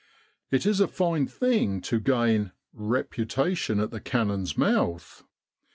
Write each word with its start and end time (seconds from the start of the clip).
It 0.49 0.65
is 0.65 0.79
a 0.79 0.87
fine 0.87 1.27
thing 1.27 1.79
to 1.81 1.99
gain 1.99 2.53
* 2.67 2.73
'reputation 2.73 3.79
at 3.79 3.91
the 3.91 3.99
cannon's 4.01 4.57
mouth." 4.57 5.23